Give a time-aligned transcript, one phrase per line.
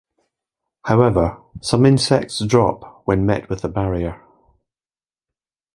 [0.85, 4.19] However, some insects drop when met with a barrier.